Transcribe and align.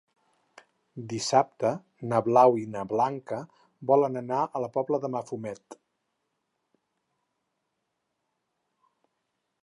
Dissabte 1.09 1.69
na 2.13 2.21
Blau 2.27 2.55
i 2.61 2.63
na 2.75 2.85
Blanca 2.93 3.39
volen 3.91 4.17
anar 4.21 4.39
a 4.47 4.61
la 4.63 4.69
Pobla 4.77 4.99
de 5.03 5.11
Mafumet. 5.17 5.77